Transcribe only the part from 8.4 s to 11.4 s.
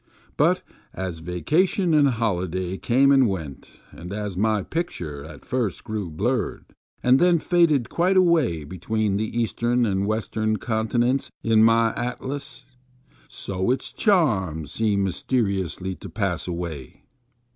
quite away between the Eastern and Western con tinents